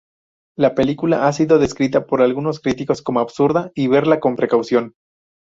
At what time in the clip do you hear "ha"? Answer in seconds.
1.27-1.31